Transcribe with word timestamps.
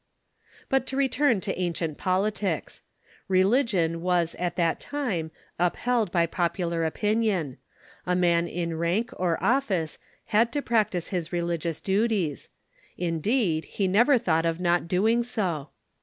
But 0.67 0.87
to 0.87 0.97
return 0.97 1.41
to 1.41 1.55
ancient 1.59 1.99
politics. 1.99 2.81
Religion 3.27 4.01
was 4.01 4.33
at 4.39 4.55
that 4.55 4.79
time 4.79 5.29
upheld 5.59 6.11
by 6.11 6.25
pop 6.25 6.57
ular 6.57 6.87
opinion; 6.87 7.57
a 8.03 8.15
man 8.15 8.47
in 8.47 8.79
rank 8.79 9.11
or 9.17 9.37
office 9.43 9.99
had 10.33 10.51
to 10.53 10.61
practise 10.63 11.09
his 11.09 11.31
religious 11.31 11.79
duties; 11.79 12.49
in 12.97 13.19
deed, 13.19 13.65
he 13.65 13.87
never 13.87 14.17
thought 14.17 14.43
of 14.43 14.59
not 14.59 14.87
doing 14.87 15.21
so. 15.21 15.69